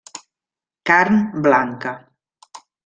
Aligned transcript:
Carn 0.91 1.21
blanca. 1.47 1.93